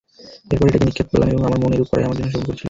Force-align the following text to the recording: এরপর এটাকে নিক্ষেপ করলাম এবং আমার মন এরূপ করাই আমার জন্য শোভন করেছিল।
এরপর 0.51 0.67
এটাকে 0.69 0.85
নিক্ষেপ 0.87 1.07
করলাম 1.11 1.27
এবং 1.31 1.43
আমার 1.47 1.59
মন 1.63 1.71
এরূপ 1.75 1.87
করাই 1.91 2.05
আমার 2.07 2.17
জন্য 2.17 2.29
শোভন 2.33 2.43
করেছিল। 2.47 2.59